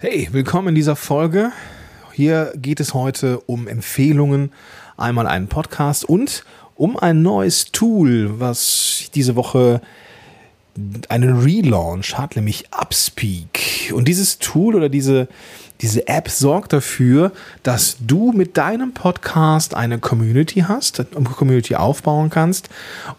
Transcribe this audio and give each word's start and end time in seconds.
Hey, 0.00 0.28
willkommen 0.30 0.68
in 0.68 0.74
dieser 0.76 0.94
Folge. 0.94 1.50
Hier 2.12 2.52
geht 2.54 2.78
es 2.78 2.94
heute 2.94 3.40
um 3.40 3.66
Empfehlungen, 3.66 4.52
einmal 4.96 5.26
einen 5.26 5.48
Podcast 5.48 6.04
und 6.04 6.44
um 6.76 6.96
ein 6.96 7.22
neues 7.22 7.72
Tool, 7.72 8.38
was 8.38 9.10
diese 9.16 9.34
Woche 9.34 9.80
einen 11.08 11.40
Relaunch 11.40 12.16
hat, 12.16 12.36
nämlich 12.36 12.66
Upspeak. 12.70 13.92
Und 13.92 14.06
dieses 14.06 14.38
Tool 14.38 14.76
oder 14.76 14.88
diese, 14.88 15.26
diese 15.80 16.08
App 16.08 16.28
sorgt 16.28 16.72
dafür, 16.72 17.32
dass 17.62 17.98
du 18.00 18.32
mit 18.32 18.56
deinem 18.56 18.92
Podcast 18.94 19.74
eine 19.74 19.98
Community 19.98 20.64
hast, 20.66 21.00
eine 21.00 21.28
Community 21.28 21.76
aufbauen 21.76 22.30
kannst 22.30 22.68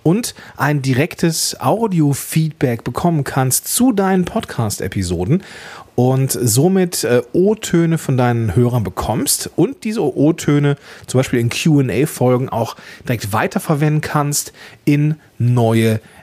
und 0.03 0.35
ein 0.57 0.81
direktes 0.81 1.59
Audio-Feedback 1.59 2.83
bekommen 2.83 3.23
kannst 3.23 3.73
zu 3.73 3.91
deinen 3.91 4.25
Podcast-Episoden 4.25 5.43
und 5.95 6.31
somit 6.31 7.03
äh, 7.03 7.21
O-Töne 7.33 7.97
von 7.97 8.17
deinen 8.17 8.55
Hörern 8.55 8.83
bekommst 8.83 9.49
und 9.55 9.83
diese 9.83 10.01
O-Töne 10.01 10.77
zum 11.07 11.19
Beispiel 11.19 11.39
in 11.39 11.49
QA-Folgen 11.49 12.49
auch 12.49 12.75
direkt 13.05 13.33
weiterverwenden 13.33 14.01
kannst 14.01 14.53
in 14.85 15.15
neue 15.37 15.95
Episoden 15.95 16.18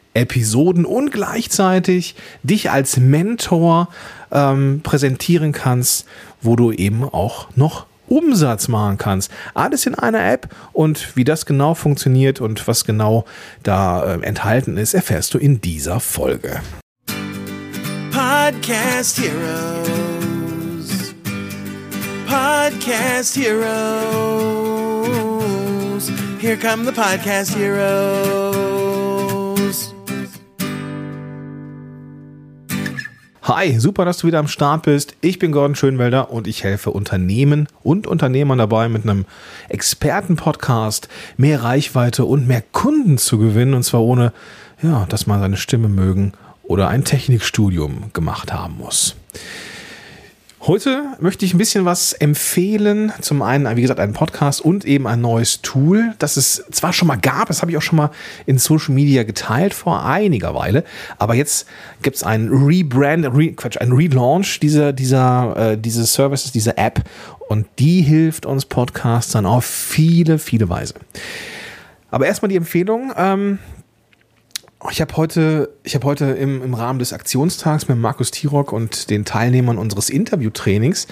und 0.84 1.10
gleichzeitig 1.10 2.14
dich 2.42 2.70
als 2.70 2.96
Mentor 2.96 3.88
ähm, 4.32 4.80
präsentieren 4.82 5.52
kannst, 5.52 6.06
wo 6.40 6.56
du 6.56 6.72
eben 6.72 7.04
auch 7.04 7.48
noch 7.54 7.86
Umsatz 8.08 8.68
machen 8.68 8.98
kannst. 8.98 9.30
Alles 9.54 9.86
in 9.86 9.94
einer 9.94 10.24
App 10.30 10.48
und 10.72 11.16
wie 11.16 11.24
das 11.24 11.46
genau 11.46 11.74
funktioniert 11.74 12.40
und 12.40 12.68
was 12.68 12.84
genau 12.84 13.24
da 13.62 14.14
äh, 14.14 14.20
enthalten 14.22 14.76
ist, 14.76 14.94
erfährst 14.94 15.34
du 15.34 15.38
in 15.38 15.60
dieser 15.60 16.00
Folge. 16.00 16.60
Podcast 18.10 19.20
Heroes. 19.20 21.14
Podcast 22.26 23.36
Heroes. 23.36 23.66
Here 26.40 26.56
come 26.56 26.84
the 26.84 26.92
Podcast 26.92 27.56
Heroes. 27.56 28.75
Hi, 33.48 33.78
super, 33.78 34.04
dass 34.04 34.18
du 34.18 34.26
wieder 34.26 34.40
am 34.40 34.48
Start 34.48 34.82
bist. 34.82 35.14
Ich 35.20 35.38
bin 35.38 35.52
Gordon 35.52 35.76
Schönwelder 35.76 36.32
und 36.32 36.48
ich 36.48 36.64
helfe 36.64 36.90
Unternehmen 36.90 37.68
und 37.84 38.08
Unternehmern 38.08 38.58
dabei, 38.58 38.88
mit 38.88 39.04
einem 39.04 39.24
Expertenpodcast 39.68 41.08
mehr 41.36 41.62
Reichweite 41.62 42.24
und 42.24 42.48
mehr 42.48 42.64
Kunden 42.72 43.18
zu 43.18 43.38
gewinnen. 43.38 43.74
Und 43.74 43.84
zwar 43.84 44.02
ohne, 44.02 44.32
ja, 44.82 45.06
dass 45.08 45.28
man 45.28 45.38
seine 45.38 45.58
Stimme 45.58 45.86
mögen 45.86 46.32
oder 46.64 46.88
ein 46.88 47.04
Technikstudium 47.04 48.10
gemacht 48.12 48.52
haben 48.52 48.78
muss. 48.78 49.14
Heute 50.66 51.04
möchte 51.20 51.44
ich 51.44 51.54
ein 51.54 51.58
bisschen 51.58 51.84
was 51.84 52.12
empfehlen. 52.12 53.12
Zum 53.20 53.40
einen, 53.40 53.76
wie 53.76 53.82
gesagt, 53.82 54.00
einen 54.00 54.14
Podcast 54.14 54.60
und 54.60 54.84
eben 54.84 55.06
ein 55.06 55.20
neues 55.20 55.62
Tool, 55.62 56.14
das 56.18 56.36
es 56.36 56.64
zwar 56.72 56.92
schon 56.92 57.06
mal 57.06 57.14
gab, 57.14 57.46
das 57.46 57.62
habe 57.62 57.70
ich 57.70 57.76
auch 57.76 57.82
schon 57.82 57.98
mal 57.98 58.10
in 58.46 58.58
Social 58.58 58.92
Media 58.92 59.22
geteilt 59.22 59.74
vor 59.74 60.04
einiger 60.04 60.56
Weile, 60.56 60.82
aber 61.18 61.36
jetzt 61.36 61.68
gibt 62.02 62.16
es 62.16 62.24
einen 62.24 62.48
Rebrand, 62.48 63.26
Re, 63.26 63.52
Quatsch, 63.52 63.76
einen 63.76 63.92
Relaunch 63.92 64.58
dieser, 64.58 64.92
dieser, 64.92 65.56
äh, 65.56 65.78
dieses 65.78 66.12
Services, 66.12 66.50
dieser 66.50 66.76
App 66.78 67.00
und 67.48 67.68
die 67.78 68.02
hilft 68.02 68.44
uns 68.44 68.64
Podcastern 68.64 69.46
auf 69.46 69.64
viele, 69.64 70.40
viele 70.40 70.68
Weise. 70.68 70.94
Aber 72.10 72.26
erstmal 72.26 72.48
die 72.48 72.56
Empfehlung. 72.56 73.12
Ähm, 73.16 73.60
ich 74.90 75.00
habe 75.00 75.16
heute, 75.16 75.70
ich 75.84 75.94
habe 75.94 76.06
heute 76.06 76.26
im, 76.26 76.62
im 76.62 76.74
Rahmen 76.74 76.98
des 76.98 77.12
Aktionstags 77.12 77.88
mit 77.88 77.98
Markus 77.98 78.30
Tirock 78.30 78.72
und 78.72 79.10
den 79.10 79.24
Teilnehmern 79.24 79.78
unseres 79.78 80.10
Interviewtrainings 80.10 81.06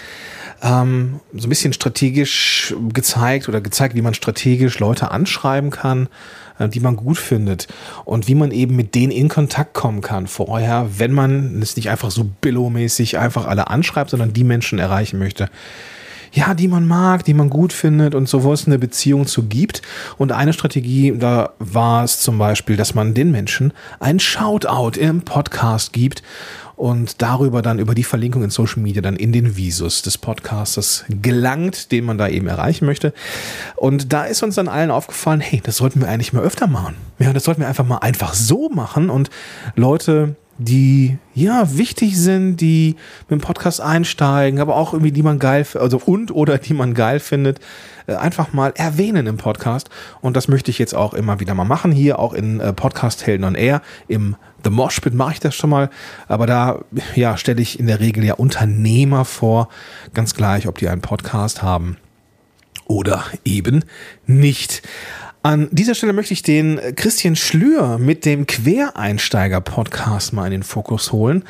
ähm, 0.62 1.20
so 1.32 1.46
ein 1.46 1.48
bisschen 1.48 1.72
strategisch 1.72 2.74
gezeigt 2.92 3.48
oder 3.48 3.60
gezeigt, 3.60 3.94
wie 3.94 4.02
man 4.02 4.14
strategisch 4.14 4.78
Leute 4.78 5.10
anschreiben 5.10 5.70
kann, 5.70 6.08
äh, 6.58 6.68
die 6.68 6.80
man 6.80 6.96
gut 6.96 7.18
findet 7.18 7.66
und 8.04 8.28
wie 8.28 8.34
man 8.34 8.50
eben 8.50 8.76
mit 8.76 8.94
denen 8.94 9.12
in 9.12 9.28
Kontakt 9.28 9.72
kommen 9.72 10.02
kann 10.02 10.26
vorher, 10.26 10.88
wenn 10.98 11.12
man 11.12 11.60
es 11.62 11.76
nicht 11.76 11.88
einfach 11.88 12.10
so 12.10 12.24
billow-mäßig 12.24 13.18
einfach 13.18 13.46
alle 13.46 13.68
anschreibt, 13.68 14.10
sondern 14.10 14.34
die 14.34 14.44
Menschen 14.44 14.78
erreichen 14.78 15.18
möchte, 15.18 15.48
ja, 16.34 16.52
die 16.52 16.68
man 16.68 16.86
mag, 16.86 17.24
die 17.24 17.34
man 17.34 17.48
gut 17.48 17.72
findet 17.72 18.14
und 18.14 18.28
so, 18.28 18.42
wo 18.42 18.52
es 18.52 18.66
eine 18.66 18.78
Beziehung 18.78 19.26
zu 19.26 19.44
gibt. 19.44 19.82
Und 20.18 20.32
eine 20.32 20.52
Strategie, 20.52 21.14
da 21.16 21.52
war 21.60 22.04
es 22.04 22.20
zum 22.20 22.38
Beispiel, 22.38 22.76
dass 22.76 22.94
man 22.94 23.14
den 23.14 23.30
Menschen 23.30 23.72
ein 24.00 24.18
Shoutout 24.18 24.98
im 24.98 25.22
Podcast 25.22 25.92
gibt 25.92 26.22
und 26.76 27.22
darüber 27.22 27.62
dann 27.62 27.78
über 27.78 27.94
die 27.94 28.02
Verlinkung 28.02 28.42
in 28.42 28.50
Social 28.50 28.82
Media 28.82 29.00
dann 29.00 29.14
in 29.14 29.32
den 29.32 29.56
Visus 29.56 30.02
des 30.02 30.18
Podcasters 30.18 31.04
gelangt, 31.08 31.92
den 31.92 32.04
man 32.04 32.18
da 32.18 32.26
eben 32.26 32.48
erreichen 32.48 32.84
möchte. 32.84 33.12
Und 33.76 34.12
da 34.12 34.24
ist 34.24 34.42
uns 34.42 34.56
dann 34.56 34.66
allen 34.66 34.90
aufgefallen, 34.90 35.40
hey, 35.40 35.60
das 35.62 35.76
sollten 35.76 36.00
wir 36.00 36.08
eigentlich 36.08 36.32
mal 36.32 36.42
öfter 36.42 36.66
machen. 36.66 36.96
Ja, 37.20 37.32
das 37.32 37.44
sollten 37.44 37.60
wir 37.60 37.68
einfach 37.68 37.86
mal 37.86 37.98
einfach 37.98 38.34
so 38.34 38.70
machen 38.70 39.08
und 39.08 39.30
Leute 39.76 40.34
die 40.58 41.18
ja 41.34 41.76
wichtig 41.76 42.18
sind, 42.18 42.56
die 42.56 42.96
mit 43.28 43.40
dem 43.40 43.44
Podcast 43.44 43.80
einsteigen, 43.80 44.60
aber 44.60 44.76
auch 44.76 44.92
irgendwie 44.92 45.12
die 45.12 45.22
man 45.22 45.38
geil, 45.38 45.66
also 45.74 46.00
und 46.04 46.30
oder 46.30 46.58
die 46.58 46.74
man 46.74 46.94
geil 46.94 47.20
findet, 47.20 47.60
äh, 48.06 48.14
einfach 48.14 48.52
mal 48.52 48.72
erwähnen 48.76 49.26
im 49.26 49.36
Podcast. 49.36 49.90
Und 50.20 50.36
das 50.36 50.48
möchte 50.48 50.70
ich 50.70 50.78
jetzt 50.78 50.94
auch 50.94 51.14
immer 51.14 51.40
wieder 51.40 51.54
mal 51.54 51.64
machen 51.64 51.90
hier, 51.92 52.18
auch 52.18 52.32
in 52.32 52.60
äh, 52.60 52.72
Podcast 52.72 53.26
Helden 53.26 53.44
on 53.44 53.54
Air 53.54 53.82
im 54.08 54.36
The 54.62 54.70
Moshpit 54.70 55.12
mache 55.12 55.34
ich 55.34 55.40
das 55.40 55.54
schon 55.54 55.68
mal, 55.68 55.90
aber 56.26 56.46
da 56.46 56.80
ja 57.14 57.36
stelle 57.36 57.60
ich 57.60 57.78
in 57.78 57.86
der 57.86 58.00
Regel 58.00 58.24
ja 58.24 58.34
Unternehmer 58.34 59.26
vor, 59.26 59.68
ganz 60.14 60.34
gleich, 60.34 60.66
ob 60.66 60.78
die 60.78 60.88
einen 60.88 61.02
Podcast 61.02 61.62
haben 61.62 61.98
oder 62.86 63.24
eben 63.44 63.84
nicht. 64.26 64.82
An 65.44 65.68
dieser 65.70 65.94
Stelle 65.94 66.14
möchte 66.14 66.32
ich 66.32 66.42
den 66.42 66.80
Christian 66.96 67.36
Schlür 67.36 67.98
mit 67.98 68.24
dem 68.24 68.46
Quereinsteiger-Podcast 68.46 70.32
mal 70.32 70.46
in 70.46 70.52
den 70.52 70.62
Fokus 70.62 71.12
holen. 71.12 71.44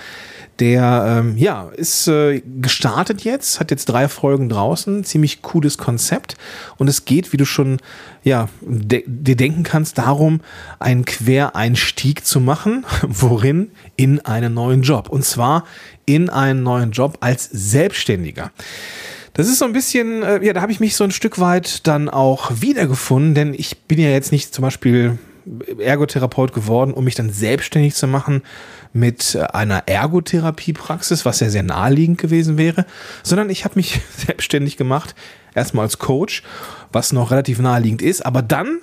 Der 0.59 1.21
ähm, 1.21 1.39
ja 1.39 1.69
ist 1.77 2.09
äh, 2.09 2.43
gestartet 2.61 3.23
jetzt, 3.23 3.61
hat 3.61 3.71
jetzt 3.71 3.85
drei 3.85 4.09
Folgen 4.09 4.49
draußen, 4.49 5.05
ziemlich 5.05 5.43
cooles 5.43 5.79
Konzept 5.79 6.37
und 6.77 6.89
es 6.89 7.05
geht, 7.05 7.33
wie 7.33 7.37
du 7.37 7.45
schon 7.45 7.79
ja 8.25 8.49
de 8.63 9.05
dir 9.07 9.37
denken 9.37 9.63
kannst, 9.63 9.97
darum, 9.97 10.41
einen 10.81 11.05
Quereinstieg 11.05 12.27
zu 12.27 12.41
machen, 12.41 12.85
worin 13.03 13.71
in 13.95 14.19
einen 14.27 14.55
neuen 14.55 14.83
Job 14.83 15.09
und 15.09 15.25
zwar 15.25 15.67
in 16.05 16.31
einen 16.31 16.65
neuen 16.65 16.91
Job 16.91 17.19
als 17.21 17.49
Selbstständiger. 17.53 18.51
Das 19.35 19.49
ist 19.49 19.59
so 19.59 19.65
ein 19.65 19.73
bisschen, 19.73 20.23
äh, 20.23 20.45
ja, 20.45 20.53
da 20.53 20.63
habe 20.63 20.71
ich 20.71 20.79
mich 20.79 20.95
so 20.95 21.03
ein 21.03 21.11
Stück 21.11 21.41
weit 21.41 21.87
dann 21.89 22.09
auch 22.09 22.53
wiedergefunden, 22.61 23.35
denn 23.35 23.53
ich 23.53 23.83
bin 23.83 23.99
ja 23.99 24.09
jetzt 24.09 24.31
nicht 24.31 24.55
zum 24.55 24.63
Beispiel 24.63 25.19
Ergotherapeut 25.79 26.55
geworden, 26.55 26.95
um 26.95 27.05
mich 27.05 27.17
dann 27.17 27.31
selbstständig 27.31 27.97
zu 27.97 28.07
machen 28.07 28.43
mit 28.93 29.35
äh, 29.35 29.41
einer 29.41 29.89
Ergotherapiepraxis, 29.89 31.25
was 31.25 31.41
ja 31.41 31.51
sehr 31.51 31.65
naheliegend 31.65 32.19
gewesen 32.19 32.57
wäre, 32.57 32.87
sondern 33.25 33.51
ich 33.51 33.65
habe 33.65 33.75
mich 33.75 34.01
selbstständig 34.17 34.77
gemacht, 34.77 35.17
erstmal 35.53 35.85
als 35.85 35.99
Coach, 35.99 36.45
was 36.93 37.13
noch 37.13 37.33
relativ 37.33 37.59
naheliegend 37.59 38.03
ist, 38.03 38.25
aber 38.25 38.41
dann 38.41 38.79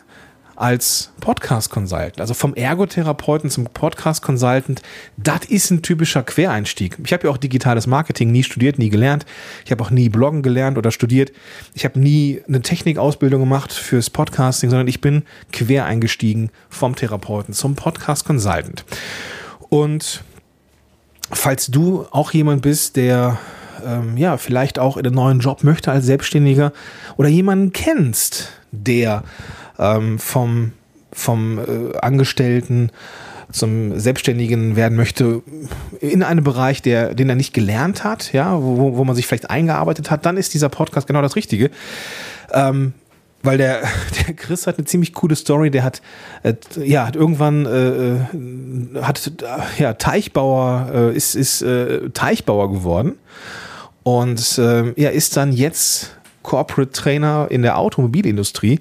als 0.62 1.12
Podcast-Consultant. 1.22 2.22
Also 2.22 2.36
vom 2.36 2.54
Ergotherapeuten 2.54 3.50
zum 3.50 3.66
Podcast-Consultant, 3.66 4.84
das 5.18 5.46
ist 5.46 5.72
ein 5.72 5.82
typischer 5.82 6.22
Quereinstieg. 6.22 6.98
Ich 7.04 7.12
habe 7.14 7.26
ja 7.28 7.34
auch 7.34 7.38
digitales 7.38 7.88
Marketing 7.88 8.32
nie 8.32 8.44
studiert, 8.44 8.78
nie 8.78 8.90
gelernt. 8.90 9.26
Ich 9.66 9.72
habe 9.72 9.84
auch 9.84 9.90
nie 9.90 10.10
Bloggen 10.10 10.44
gelernt 10.44 10.78
oder 10.78 10.92
studiert. 10.92 11.32
Ich 11.74 11.84
habe 11.84 12.00
nie 12.00 12.44
eine 12.48 12.62
Technikausbildung 12.62 13.40
gemacht 13.40 13.74
fürs 13.74 14.12
Podcasting, 14.12 14.70
sondern 14.70 14.88
ich 14.88 15.02
bin 15.02 15.24
quer 15.52 15.86
eingestiegen 15.86 16.52
vom 16.70 16.96
Therapeuten 16.96 17.56
zum 17.56 17.76
Podcast-Consultant. 17.76 18.86
Und 19.70 20.24
falls 21.32 21.68
du 21.68 22.06
auch 22.12 22.34
jemand 22.34 22.62
bist, 22.62 22.98
der 22.98 23.40
ähm, 23.84 24.16
ja 24.16 24.38
vielleicht 24.38 24.78
auch 24.78 24.98
in 24.98 25.08
einen 25.08 25.16
neuen 25.16 25.40
Job 25.40 25.64
möchte 25.64 25.92
als 25.92 26.06
Selbstständiger 26.06 26.72
oder 27.18 27.30
jemanden 27.30 27.74
kennst, 27.74 28.50
der 28.72 29.24
ähm, 29.82 30.20
vom, 30.20 30.72
vom 31.12 31.60
äh, 31.60 31.98
Angestellten 31.98 32.92
zum 33.52 34.00
Selbstständigen 34.00 34.78
werden 34.78 34.96
möchte 34.96 35.42
in 36.00 36.24
einem 36.24 36.44
Bereich, 36.44 36.82
der, 36.82 37.14
den 37.14 37.28
er 37.28 37.36
nicht 37.36 37.54
gelernt 37.54 38.04
hat, 38.04 38.32
ja, 38.32 38.62
wo, 38.62 38.96
wo 38.96 39.04
man 39.04 39.16
sich 39.16 39.28
vielleicht 39.28 39.50
eingearbeitet 39.50 40.10
hat, 40.10 40.26
dann 40.26 40.38
ist 40.38 40.54
dieser 40.54 40.70
Podcast 40.70 41.08
genau 41.08 41.22
das 41.22 41.36
Richtige. 41.36 41.70
Ähm, 42.54 42.94
weil 43.44 43.58
der, 43.58 43.82
der 44.28 44.36
Chris 44.36 44.68
hat 44.68 44.78
eine 44.78 44.86
ziemlich 44.86 45.14
coole 45.14 45.36
Story, 45.36 45.72
der 45.72 45.84
hat, 45.84 46.02
äh, 46.44 46.54
ja, 46.78 47.08
hat 47.08 47.16
irgendwann, 47.16 47.66
äh, 47.66 47.90
äh 48.14 48.20
hat, 49.02 49.32
ja, 49.78 49.94
Teichbauer, 49.94 50.90
äh, 50.94 51.16
ist, 51.16 51.36
ist 51.36 51.62
äh, 51.62 52.10
Teichbauer 52.12 52.72
geworden 52.72 53.18
und 54.04 54.58
er 54.58 55.12
ist 55.12 55.38
dann 55.38 55.52
jetzt 55.54 56.16
Corporate 56.42 56.92
Trainer 56.92 57.48
in 57.52 57.62
der 57.62 57.78
Automobilindustrie 57.78 58.80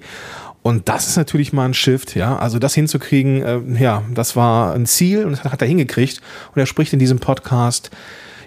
und 0.63 0.89
das 0.89 1.07
ist 1.07 1.17
natürlich 1.17 1.53
mal 1.53 1.65
ein 1.65 1.73
Shift, 1.73 2.15
ja. 2.15 2.37
Also 2.37 2.59
das 2.59 2.75
hinzukriegen, 2.75 3.41
äh, 3.41 3.81
ja, 3.81 4.03
das 4.13 4.35
war 4.35 4.73
ein 4.73 4.85
Ziel 4.85 5.25
und 5.25 5.31
das 5.31 5.43
hat 5.43 5.61
er 5.61 5.67
hingekriegt. 5.67 6.21
Und 6.53 6.59
er 6.59 6.67
spricht 6.67 6.93
in 6.93 6.99
diesem 6.99 7.19
Podcast 7.19 7.89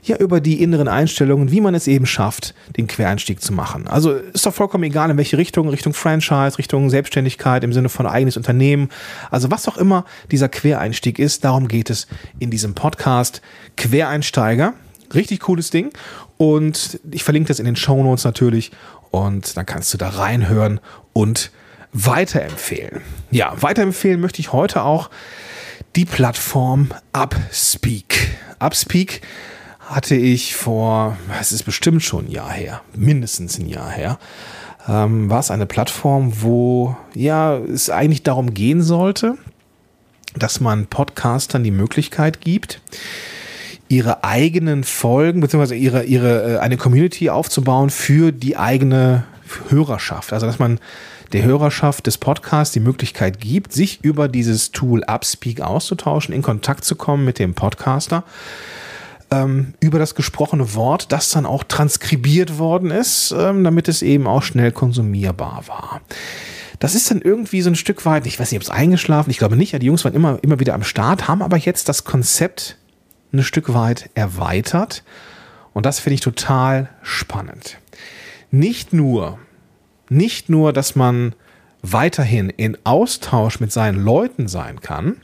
ja 0.07 0.17
über 0.19 0.41
die 0.41 0.63
inneren 0.63 0.87
Einstellungen, 0.87 1.51
wie 1.51 1.61
man 1.61 1.75
es 1.75 1.87
eben 1.89 2.07
schafft, 2.07 2.55
den 2.77 2.87
Quereinstieg 2.87 3.41
zu 3.41 3.53
machen. 3.53 3.89
Also 3.89 4.13
ist 4.13 4.47
doch 4.47 4.55
vollkommen 4.55 4.85
egal, 4.85 5.11
in 5.11 5.17
welche 5.17 5.39
Richtung, 5.39 5.69
Richtung 5.71 5.95
Franchise, 5.95 6.59
Richtung 6.59 6.91
Selbstständigkeit 6.91 7.65
im 7.65 7.73
Sinne 7.73 7.89
von 7.89 8.07
eigenes 8.07 8.37
Unternehmen. 8.37 8.91
Also 9.31 9.51
was 9.51 9.67
auch 9.67 9.77
immer 9.79 10.05
dieser 10.31 10.49
Quereinstieg 10.49 11.19
ist, 11.19 11.45
darum 11.45 11.69
geht 11.69 11.91
es 11.91 12.07
in 12.39 12.51
diesem 12.51 12.75
Podcast. 12.75 13.41
Quereinsteiger, 13.77 14.75
richtig 15.15 15.41
cooles 15.41 15.71
Ding. 15.71 15.91
Und 16.37 17.01
ich 17.11 17.25
verlinke 17.25 17.49
das 17.49 17.59
in 17.59 17.65
den 17.65 17.77
Show 17.77 18.03
Notes 18.03 18.25
natürlich. 18.25 18.73
Und 19.11 19.57
dann 19.57 19.67
kannst 19.67 19.93
du 19.95 19.99
da 19.99 20.11
reinhören 20.11 20.81
und 21.13 21.51
weiterempfehlen. 21.95 23.01
Ja, 23.31 23.55
weiterempfehlen 23.63 24.21
möchte 24.21 24.41
ich 24.41 24.53
heute 24.53 24.83
auch 24.83 25.09
die 25.97 26.05
Plattform 26.05 26.91
Upspeak. 27.13 28.37
Upspeak 28.59 29.23
hatte 29.79 30.17
ich 30.17 30.57
vor, 30.57 31.17
es 31.41 31.53
ist 31.53 31.63
bestimmt 31.63 32.03
schon 32.03 32.27
ein 32.27 32.31
Jahr 32.31 32.51
her, 32.51 32.83
mindestens 32.95 33.59
ein 33.59 33.69
Jahr 33.69 33.91
her, 33.91 34.19
ähm, 34.89 35.31
war 35.31 35.41
es 35.41 35.51
eine 35.51 35.67
Plattform, 35.67 36.43
wo 36.43 36.97
ja 37.15 37.57
es 37.59 37.91
eigentlich 37.91 38.25
darum 38.25 38.55
gehen 38.55 38.83
sollte, 38.83 39.37
dass 40.37 40.61
man 40.61 40.87
Podcastern 40.87 41.63
die 41.63 41.71
Möglichkeit 41.71 42.41
gibt, 42.41 42.81
ihre 43.89 44.25
eigenen 44.25 44.83
Folgen 44.83 45.41
beziehungsweise 45.41 45.77
ihre 45.77 46.05
ihre 46.05 46.55
äh, 46.55 46.59
eine 46.59 46.77
Community 46.77 47.31
aufzubauen 47.31 47.91
für 47.91 48.33
die 48.33 48.57
eigene 48.57 49.25
Hörerschaft. 49.69 50.33
Also 50.33 50.47
dass 50.47 50.59
man 50.59 50.81
der 51.33 51.45
Hörerschaft 51.45 52.07
des 52.07 52.19
Podcasts 52.19 52.73
die 52.73 52.81
Möglichkeit 52.81 53.41
gibt, 53.41 53.73
sich 53.73 54.05
über 54.05 54.29
dieses 54.29 54.73
Tool 54.73 55.03
Upspeak 55.05 55.61
auszutauschen, 55.61 56.35
in 56.35 56.43
Kontakt 56.43 56.85
zu 56.85 56.97
kommen 56.97 57.25
mit 57.25 57.39
dem 57.39 57.55
Podcaster 57.55 58.25
ähm, 59.31 59.75
über 59.81 59.99
das 59.99 60.15
gesprochene 60.15 60.75
Wort, 60.75 61.13
das 61.13 61.31
dann 61.31 61.47
auch 61.47 61.65
transkribiert 61.65 62.59
worden 62.59 62.91
ist, 62.91 63.35
ähm, 63.37 63.65
damit 63.65 63.89
es 63.89 64.03
eben 64.03 64.27
auch 64.27 64.43
schnell 64.43 64.73
konsumierbar 64.73 65.65
war. 65.67 66.01
Das 66.79 66.95
ist 66.95 67.11
dann 67.11 67.23
irgendwie 67.23 67.63
so 67.63 67.71
ein 67.71 67.77
Stück 67.77 68.05
weit, 68.05 68.27
ich 68.27 68.39
weiß 68.39 68.51
nicht, 68.51 68.59
ob 68.59 68.63
es 68.63 68.71
eingeschlafen, 68.71 69.31
ich 69.31 69.39
glaube 69.39 69.57
nicht, 69.57 69.73
ja, 69.73 69.79
die 69.79 69.87
Jungs 69.87 70.05
waren 70.05 70.15
immer, 70.15 70.39
immer 70.43 70.61
wieder 70.61 70.75
am 70.75 70.85
Start, 70.85 71.29
haben 71.29 71.43
aber 71.43 71.57
jetzt 71.57 71.89
das 71.89 72.05
Konzept 72.05 72.77
ein 73.33 73.43
Stück 73.43 73.73
weit 73.73 74.11
erweitert 74.15 75.03
und 75.73 75.87
das 75.87 75.99
finde 75.99 76.15
ich 76.15 76.21
total 76.21 76.89
spannend. 77.03 77.79
Nicht 78.51 78.93
nur, 78.93 79.39
nicht 80.09 80.49
nur, 80.49 80.73
dass 80.73 80.97
man 80.97 81.35
weiterhin 81.83 82.51
in 82.51 82.79
Austausch 82.85 83.61
mit 83.61 83.73
seinen 83.73 84.03
Leuten 84.03 84.49
sein 84.49 84.81
kann, 84.81 85.17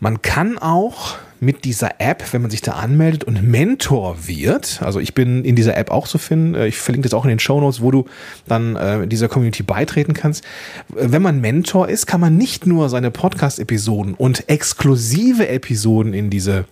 man 0.00 0.22
kann 0.22 0.58
auch 0.58 1.16
mit 1.40 1.64
dieser 1.64 2.00
App, 2.00 2.32
wenn 2.32 2.42
man 2.42 2.50
sich 2.50 2.60
da 2.60 2.72
anmeldet 2.72 3.24
und 3.24 3.42
Mentor 3.42 4.26
wird, 4.26 4.80
also 4.82 5.00
ich 5.00 5.14
bin 5.14 5.44
in 5.44 5.56
dieser 5.56 5.76
App 5.76 5.90
auch 5.90 6.06
zu 6.06 6.18
finden, 6.18 6.54
äh, 6.54 6.66
ich 6.66 6.76
verlinke 6.76 7.08
das 7.08 7.14
auch 7.14 7.24
in 7.24 7.30
den 7.30 7.38
Show 7.38 7.60
Notes, 7.60 7.80
wo 7.80 7.90
du 7.90 8.06
dann 8.46 8.76
äh, 8.76 9.06
dieser 9.06 9.28
Community 9.28 9.62
beitreten 9.62 10.12
kannst. 10.12 10.44
Wenn 10.88 11.22
man 11.22 11.40
Mentor 11.40 11.88
ist, 11.88 12.06
kann 12.06 12.20
man 12.20 12.36
nicht 12.36 12.66
nur 12.66 12.88
seine 12.90 13.10
Podcast-Episoden 13.10 14.14
und 14.14 14.48
exklusive 14.48 15.48
Episoden 15.48 16.12
in 16.12 16.28
diese 16.28 16.66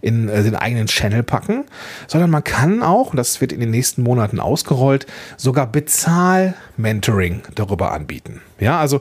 in 0.00 0.28
äh, 0.28 0.42
den 0.42 0.56
eigenen 0.56 0.86
Channel 0.86 1.22
packen, 1.22 1.64
sondern 2.06 2.30
man 2.30 2.44
kann 2.44 2.82
auch, 2.82 3.10
und 3.10 3.16
das 3.16 3.40
wird 3.40 3.52
in 3.52 3.60
den 3.60 3.70
nächsten 3.70 4.02
Monaten 4.02 4.40
ausgerollt, 4.40 5.06
sogar 5.36 5.66
Bezahl-Mentoring 5.66 7.42
darüber 7.54 7.92
anbieten. 7.92 8.40
Ja, 8.58 8.80
also 8.80 9.00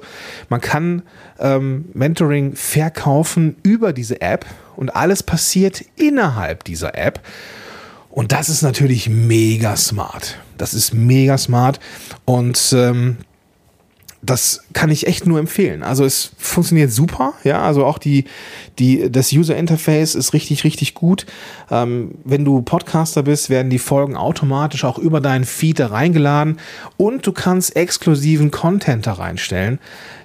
man 0.49 0.61
kann 0.61 1.03
ähm, 1.39 1.85
Mentoring 1.93 2.55
verkaufen 2.55 3.55
über 3.63 3.93
diese 3.93 4.21
App 4.21 4.45
und 4.75 4.95
alles 4.95 5.23
passiert 5.23 5.83
innerhalb 5.95 6.63
dieser 6.63 6.97
App. 6.97 7.19
Und 8.09 8.31
das 8.31 8.49
ist 8.49 8.63
natürlich 8.63 9.07
mega 9.07 9.75
smart. 9.75 10.37
Das 10.57 10.73
ist 10.73 10.93
mega 10.93 11.37
smart. 11.37 11.79
Und 12.25 12.73
ähm, 12.75 13.17
das 14.21 14.61
kann 14.73 14.89
ich 14.89 15.07
echt 15.07 15.25
nur 15.25 15.39
empfehlen. 15.39 15.81
Also 15.81 16.03
es 16.03 16.31
funktioniert 16.37 16.91
super, 16.91 17.33
ja, 17.43 17.61
also 17.61 17.85
auch 17.85 17.97
die, 17.97 18.25
die, 18.77 19.09
das 19.09 19.31
User 19.31 19.55
Interface 19.55 20.15
ist 20.15 20.33
richtig, 20.33 20.63
richtig 20.63 20.93
gut. 20.93 21.25
Ähm, 21.71 22.11
wenn 22.25 22.43
du 22.43 22.61
Podcaster 22.61 23.23
bist, 23.23 23.49
werden 23.49 23.69
die 23.69 23.79
Folgen 23.79 24.17
automatisch 24.17 24.83
auch 24.83 24.97
über 24.97 25.21
deinen 25.21 25.45
Feed 25.45 25.79
da 25.79 25.87
reingeladen 25.87 26.59
und 26.97 27.25
du 27.25 27.31
kannst 27.31 27.75
exklusiven 27.75 28.51
Content 28.51 29.07
da 29.07 29.13
reinstellen, 29.13 29.79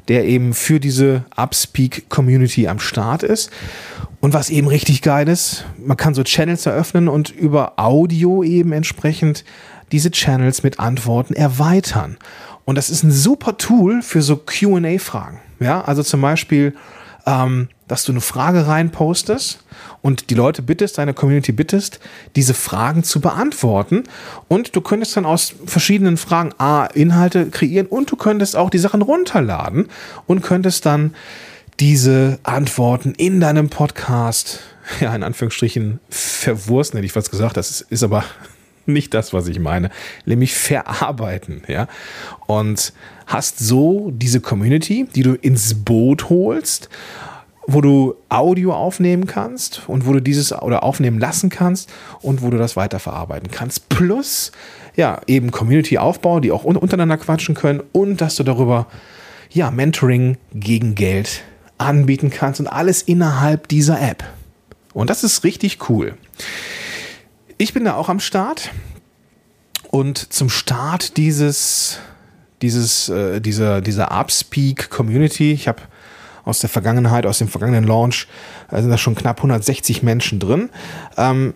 der 0.08 0.24
eben 0.24 0.54
für 0.54 0.80
diese 0.80 1.24
Upspeak 1.36 2.08
Community 2.08 2.66
am 2.66 2.80
Start 2.80 3.22
ist. 3.22 3.50
Und 4.20 4.32
was 4.32 4.50
eben 4.50 4.68
richtig 4.68 5.02
geil 5.02 5.28
ist, 5.28 5.66
man 5.78 5.96
kann 5.96 6.14
so 6.14 6.24
Channels 6.24 6.66
eröffnen 6.66 7.08
und 7.08 7.30
über 7.30 7.74
Audio 7.76 8.42
eben 8.42 8.72
entsprechend 8.72 9.44
diese 9.92 10.10
Channels 10.10 10.62
mit 10.62 10.80
Antworten 10.80 11.34
erweitern. 11.34 12.16
Und 12.64 12.76
das 12.76 12.90
ist 12.90 13.02
ein 13.02 13.12
super 13.12 13.56
Tool 13.58 14.02
für 14.02 14.22
so 14.22 14.36
QA-Fragen. 14.36 15.40
Ja, 15.60 15.82
also 15.82 16.02
zum 16.02 16.20
Beispiel, 16.20 16.74
ähm, 17.26 17.68
dass 17.88 18.04
du 18.04 18.12
eine 18.12 18.20
Frage 18.20 18.66
reinpostest 18.66 19.62
und 20.02 20.30
die 20.30 20.34
Leute 20.34 20.62
bittest, 20.62 20.98
deine 20.98 21.14
Community 21.14 21.52
bittest, 21.52 22.00
diese 22.36 22.54
Fragen 22.54 23.04
zu 23.04 23.20
beantworten. 23.20 24.04
Und 24.48 24.74
du 24.74 24.80
könntest 24.80 25.16
dann 25.16 25.26
aus 25.26 25.54
verschiedenen 25.66 26.16
Fragen 26.16 26.52
A, 26.58 26.86
Inhalte 26.86 27.50
kreieren 27.50 27.86
und 27.86 28.10
du 28.10 28.16
könntest 28.16 28.56
auch 28.56 28.70
die 28.70 28.78
Sachen 28.78 29.02
runterladen 29.02 29.88
und 30.26 30.42
könntest 30.42 30.86
dann 30.86 31.14
diese 31.80 32.38
Antworten 32.42 33.14
in 33.16 33.40
deinem 33.40 33.68
Podcast, 33.68 34.60
ja, 35.00 35.14
in 35.14 35.22
Anführungsstrichen, 35.22 36.00
verwursten, 36.08 36.98
hätte 36.98 37.06
ich 37.06 37.16
was 37.16 37.30
gesagt. 37.30 37.56
Das 37.56 37.70
ist, 37.70 37.80
ist 37.90 38.02
aber 38.02 38.24
nicht 38.92 39.14
das, 39.14 39.32
was 39.32 39.48
ich 39.48 39.58
meine, 39.58 39.90
nämlich 40.24 40.54
verarbeiten, 40.54 41.62
ja. 41.68 41.88
Und 42.46 42.92
hast 43.26 43.58
so 43.58 44.10
diese 44.12 44.40
Community, 44.40 45.06
die 45.14 45.22
du 45.22 45.34
ins 45.34 45.74
Boot 45.84 46.28
holst, 46.28 46.88
wo 47.66 47.80
du 47.80 48.14
Audio 48.28 48.74
aufnehmen 48.74 49.26
kannst 49.26 49.82
und 49.86 50.06
wo 50.06 50.12
du 50.12 50.20
dieses 50.20 50.52
oder 50.52 50.82
aufnehmen 50.82 51.18
lassen 51.18 51.48
kannst 51.48 51.90
und 52.20 52.42
wo 52.42 52.50
du 52.50 52.58
das 52.58 52.76
weiterverarbeiten 52.76 53.50
kannst. 53.50 53.88
Plus, 53.88 54.52
ja, 54.96 55.20
eben 55.26 55.50
Community-Aufbau, 55.50 56.40
die 56.40 56.52
auch 56.52 56.64
untereinander 56.64 57.16
quatschen 57.16 57.54
können 57.54 57.82
und 57.92 58.20
dass 58.20 58.36
du 58.36 58.42
darüber, 58.42 58.86
ja, 59.50 59.70
Mentoring 59.70 60.36
gegen 60.52 60.94
Geld 60.94 61.42
anbieten 61.78 62.30
kannst 62.30 62.60
und 62.60 62.66
alles 62.66 63.02
innerhalb 63.02 63.68
dieser 63.68 64.00
App. 64.00 64.24
Und 64.92 65.10
das 65.10 65.24
ist 65.24 65.42
richtig 65.42 65.88
cool. 65.88 66.14
Ich 67.56 67.72
bin 67.72 67.84
da 67.84 67.94
auch 67.94 68.08
am 68.08 68.18
Start. 68.18 68.70
Und 69.90 70.32
zum 70.32 70.48
Start 70.48 71.16
dieses, 71.16 72.00
dieses, 72.62 73.08
äh, 73.08 73.40
dieser, 73.40 73.80
dieser 73.80 74.10
Upspeak 74.10 74.90
Community, 74.90 75.52
ich 75.52 75.68
habe 75.68 75.82
aus 76.44 76.58
der 76.58 76.68
Vergangenheit, 76.68 77.26
aus 77.26 77.38
dem 77.38 77.46
vergangenen 77.46 77.84
Launch, 77.84 78.26
äh, 78.72 78.80
sind 78.80 78.90
da 78.90 78.98
schon 78.98 79.14
knapp 79.14 79.38
160 79.38 80.02
Menschen 80.02 80.40
drin. 80.40 80.68
Ähm, 81.16 81.54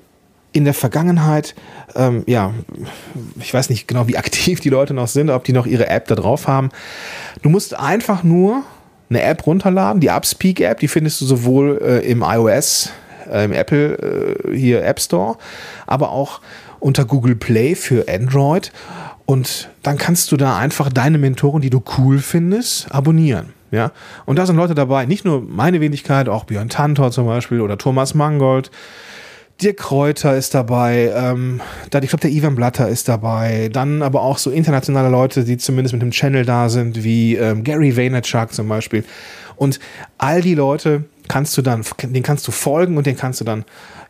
in 0.52 0.64
der 0.64 0.74
Vergangenheit, 0.74 1.56
ähm, 1.96 2.22
ja, 2.26 2.54
ich 3.40 3.52
weiß 3.52 3.68
nicht 3.68 3.88
genau, 3.88 4.06
wie 4.06 4.16
aktiv 4.18 4.60
die 4.60 4.70
Leute 4.70 4.94
noch 4.94 5.08
sind, 5.08 5.30
ob 5.30 5.42
die 5.42 5.52
noch 5.52 5.66
ihre 5.66 5.88
App 5.88 6.06
da 6.06 6.14
drauf 6.14 6.46
haben. 6.46 6.70
Du 7.42 7.48
musst 7.48 7.74
einfach 7.74 8.22
nur 8.22 8.62
eine 9.10 9.22
App 9.22 9.46
runterladen, 9.46 10.00
die 10.00 10.10
Upspeak 10.10 10.60
App, 10.60 10.78
die 10.78 10.88
findest 10.88 11.20
du 11.20 11.24
sowohl 11.24 11.80
äh, 11.82 12.08
im 12.08 12.22
iOS 12.22 12.90
im 13.44 13.52
Apple 13.52 14.36
äh, 14.48 14.56
hier 14.56 14.84
App 14.84 15.00
Store, 15.00 15.36
aber 15.86 16.10
auch 16.10 16.40
unter 16.80 17.04
Google 17.04 17.36
Play 17.36 17.74
für 17.74 18.06
Android. 18.08 18.72
Und 19.26 19.68
dann 19.82 19.98
kannst 19.98 20.32
du 20.32 20.36
da 20.36 20.56
einfach 20.58 20.88
deine 20.88 21.18
Mentoren, 21.18 21.60
die 21.60 21.70
du 21.70 21.82
cool 21.98 22.18
findest, 22.18 22.90
abonnieren. 22.92 23.52
Ja, 23.70 23.92
und 24.24 24.36
da 24.38 24.46
sind 24.46 24.56
Leute 24.56 24.74
dabei, 24.74 25.04
nicht 25.04 25.26
nur 25.26 25.42
meine 25.42 25.82
Wenigkeit, 25.82 26.30
auch 26.30 26.44
Björn 26.44 26.70
Tantor 26.70 27.10
zum 27.10 27.26
Beispiel 27.26 27.60
oder 27.60 27.76
Thomas 27.76 28.14
Mangold, 28.14 28.70
Dirk 29.60 29.78
Kräuter 29.78 30.36
ist 30.36 30.54
dabei, 30.54 31.12
ähm, 31.14 31.60
ich 31.84 31.90
glaube, 31.90 32.20
der 32.20 32.30
Ivan 32.30 32.54
Blatter 32.54 32.88
ist 32.88 33.08
dabei, 33.08 33.68
dann 33.72 34.02
aber 34.02 34.22
auch 34.22 34.38
so 34.38 34.50
internationale 34.50 35.08
Leute, 35.08 35.42
die 35.42 35.56
zumindest 35.58 35.92
mit 35.94 36.00
dem 36.00 36.12
Channel 36.12 36.44
da 36.44 36.68
sind, 36.68 37.02
wie 37.02 37.34
ähm, 37.34 37.64
Gary 37.64 37.96
Vaynerchuk 37.96 38.54
zum 38.54 38.68
Beispiel. 38.68 39.04
Und 39.56 39.80
all 40.16 40.42
die 40.42 40.54
Leute 40.54 41.04
kannst 41.28 41.56
du 41.56 41.62
dann, 41.62 41.84
den 42.02 42.22
kannst 42.22 42.46
du 42.48 42.52
folgen 42.52 42.96
und 42.96 43.06
den 43.06 43.16
kannst 43.16 43.40
du 43.40 43.44
dann 43.44 43.64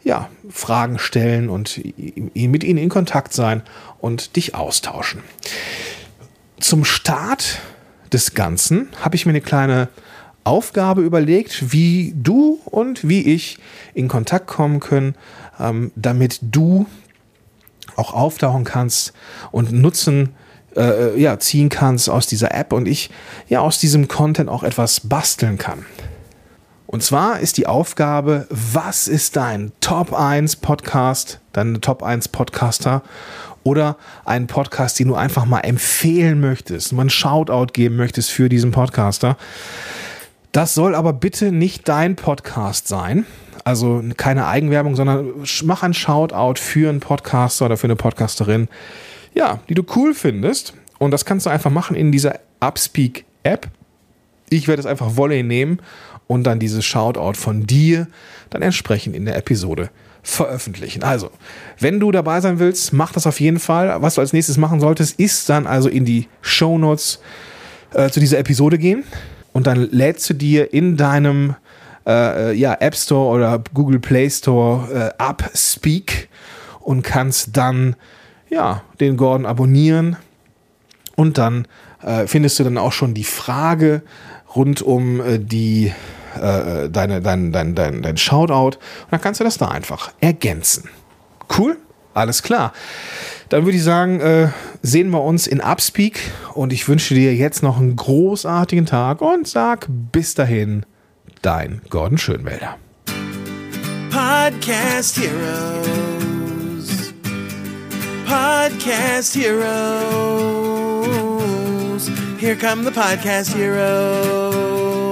ja, 0.05 0.29
Fragen 0.49 0.99
stellen 0.99 1.49
und 1.51 1.81
mit 2.35 2.65
ihnen 2.65 2.79
in 2.79 2.89
Kontakt 2.89 3.33
sein 3.33 3.63
und 3.99 4.37
dich 4.37 4.55
austauschen. 4.55 5.23
Zum 6.61 6.85
Start 6.85 7.61
des 8.13 8.35
Ganzen 8.35 8.89
habe 9.01 9.17
ich 9.17 9.27
mir 9.27 9.31
eine 9.31 9.41
kleine 9.41 9.89
Aufgabe 10.45 11.03
überlegt, 11.03 11.73
wie 11.73 12.15
du 12.17 12.59
und 12.65 13.07
wie 13.07 13.35
ich 13.35 13.59
in 13.95 14.09
Kontakt 14.09 14.47
kommen 14.47 14.81
können, 14.81 15.15
ähm, 15.61 15.93
damit 15.95 16.39
du 16.41 16.87
auch 17.97 18.15
auftauchen 18.15 18.65
kannst 18.65 19.13
und 19.51 19.73
Nutzen 19.73 20.31
äh, 20.77 21.21
ja, 21.21 21.39
ziehen 21.39 21.69
kannst 21.69 22.09
aus 22.09 22.27
dieser 22.27 22.55
App 22.55 22.73
und 22.73 22.87
ich 22.87 23.11
ja 23.49 23.61
aus 23.61 23.79
diesem 23.79 24.09
Content 24.09 24.49
auch 24.49 24.63
etwas 24.63 25.01
basteln 25.01 25.59
kann. 25.59 25.85
Und 26.91 27.03
zwar 27.03 27.41
ist 27.41 27.59
die 27.59 27.67
Aufgabe, 27.67 28.47
was 28.49 29.09
ist 29.09 29.37
dein 29.37 29.73
Top 29.81 30.15
1 30.15 30.57
Podcast, 30.57 31.39
dein 31.53 31.83
Top 31.83 32.03
1 32.03 32.29
Podcaster 32.29 33.03
oder 33.63 33.99
ein 34.25 34.47
Podcast, 34.47 34.99
den 34.99 35.09
du 35.09 35.15
einfach 35.15 35.45
mal 35.45 35.61
empfehlen 35.61 36.41
möchtest, 36.41 36.95
mal 36.95 37.03
einen 37.03 37.11
Shoutout 37.11 37.75
geben 37.75 37.97
möchtest 37.97 38.31
für 38.31 38.49
diesen 38.49 38.71
Podcaster. 38.71 39.37
Das 40.53 40.73
soll 40.73 40.95
aber 40.95 41.13
bitte 41.13 41.53
nicht 41.53 41.87
dein 41.91 42.17
Podcast 42.17 42.89
sein. 42.89 43.27
Also 43.65 44.03
keine 44.17 44.47
Eigenwerbung, 44.47 44.97
sondern 44.97 45.35
mach 45.65 45.83
ein 45.83 45.93
Shoutout 45.93 46.59
für 46.59 46.89
einen 46.89 47.01
Podcaster 47.01 47.67
oder 47.67 47.77
für 47.77 47.87
eine 47.87 47.97
Podcasterin, 47.97 48.67
ja, 49.35 49.61
die 49.69 49.75
du 49.75 49.83
cool 49.95 50.15
findest. 50.15 50.73
Und 50.97 51.11
das 51.11 51.27
kannst 51.27 51.45
du 51.45 51.51
einfach 51.51 51.71
machen 51.71 51.95
in 51.95 52.13
dieser 52.13 52.41
Upspeak 52.61 53.27
App. 53.43 53.69
Ich 54.49 54.69
werde 54.69 54.81
es 54.81 54.87
einfach 54.87 55.17
Volley 55.17 55.43
nehmen 55.43 55.81
und 56.29 56.45
dann 56.45 56.61
dieses 56.61 56.85
Shoutout 56.85 57.35
von 57.35 57.67
dir 57.67 58.07
dann 58.51 58.63
entsprechend 58.63 59.17
in 59.17 59.25
der 59.25 59.37
Episode 59.37 59.91
veröffentlichen. 60.23 61.03
Also, 61.03 61.31
wenn 61.81 61.99
du 61.99 62.13
dabei 62.13 62.41
sein 62.41 62.61
willst, 62.61 62.93
mach 62.93 63.13
das 63.13 63.27
auf 63.27 63.41
jeden 63.41 63.59
Fall. 63.59 64.01
Was 64.03 64.15
du 64.15 64.21
als 64.21 64.33
nächstes 64.33 64.57
machen 64.59 64.79
solltest, 64.79 65.19
ist 65.19 65.49
dann 65.49 65.67
also 65.67 65.89
in 65.89 66.05
die 66.05 66.29
Show 66.43 66.79
Notes 66.79 67.21
äh, 67.95 68.11
zu 68.11 68.21
dieser 68.21 68.39
Episode 68.39 68.79
gehen 68.79 69.05
und 69.53 69.67
dann 69.67 69.89
lädst 69.91 70.29
du 70.31 70.35
dir 70.35 70.73
in 70.73 70.97
deinem 70.97 71.57
äh, 72.07 72.55
ja, 72.55 72.77
App 72.79 72.95
Store 72.95 73.35
oder 73.35 73.63
Google 73.73 73.99
Play 73.99 74.29
Store 74.31 75.13
äh, 75.19 75.23
ab 75.23 75.51
Speak 75.55 76.29
und 76.81 77.03
kannst 77.03 77.57
dann 77.57 77.97
ja, 78.51 78.83
den 79.01 79.17
Gordon 79.17 79.47
abonnieren 79.47 80.17
und 81.17 81.39
dann 81.39 81.67
äh, 82.03 82.27
findest 82.27 82.59
du 82.59 82.65
dann 82.65 82.79
auch 82.79 82.93
schon 82.93 83.15
die 83.15 83.25
Frage 83.25 84.03
rund 84.55 84.83
um 84.83 85.21
äh, 85.21 85.39
die 85.39 85.93
äh, 86.39 86.91
deine, 86.91 87.21
dein, 87.21 87.53
dein, 87.53 87.75
dein, 87.75 88.03
dein 88.03 88.17
Shoutout 88.17 88.79
und 88.79 89.11
dann 89.11 89.21
kannst 89.21 89.41
du 89.41 89.45
das 89.45 89.59
da 89.59 89.69
einfach 89.69 90.13
ergänzen. 90.21 90.89
Cool? 91.57 91.77
Alles 92.15 92.43
klar. 92.43 92.73
Dann 93.49 93.65
würde 93.65 93.77
ich 93.79 93.85
sagen, 93.85 94.21
äh, 94.21 94.49
sehen 94.83 95.11
wir 95.11 95.23
uns 95.23 95.47
in 95.47 95.61
Upspeak 95.61 96.21
und 96.55 96.73
ich 96.73 96.89
wünsche 96.89 97.15
dir 97.15 97.35
jetzt 97.35 97.63
noch 97.63 97.79
einen 97.79 97.97
großartigen 97.97 98.87
Tag 98.87 99.23
und 99.23 99.47
sag 99.47 99.87
bis 99.89 100.35
dahin, 100.35 100.85
dein 101.43 101.81
Gordon 101.91 102.19
Schönwälder. 102.19 102.77
Podcast 104.11 105.19
Heroes. 105.19 107.15
Podcast 108.27 109.37
Heroes. 109.37 109.69
Here 112.39 112.57
come 112.57 112.85
the 112.85 112.91
Podcast 112.91 113.55
Heroes. 113.55 115.08